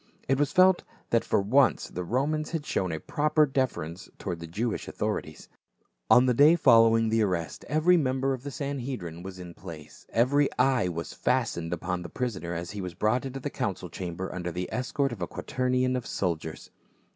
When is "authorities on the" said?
4.87-6.33